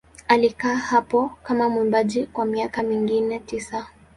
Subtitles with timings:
[0.27, 3.87] Alikaa hapo kama mwimbaji kwa miaka mingine tisa.